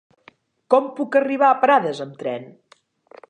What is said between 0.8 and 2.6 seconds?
puc arribar a Prades amb tren?